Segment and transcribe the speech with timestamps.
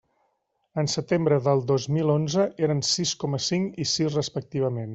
[0.83, 4.89] En setembre del dos mil onze eren sis coma cinc i sis respectivament.